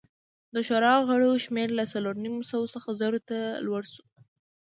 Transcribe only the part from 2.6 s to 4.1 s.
څخه زرو ته لوړ شو